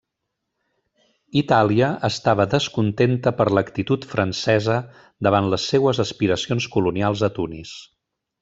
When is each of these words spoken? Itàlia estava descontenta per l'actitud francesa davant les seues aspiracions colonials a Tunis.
Itàlia 1.41 1.89
estava 2.09 2.47
descontenta 2.55 3.33
per 3.41 3.47
l'actitud 3.57 4.09
francesa 4.15 4.79
davant 5.29 5.53
les 5.55 5.69
seues 5.75 6.03
aspiracions 6.09 6.71
colonials 6.79 7.27
a 7.31 7.35
Tunis. 7.41 7.77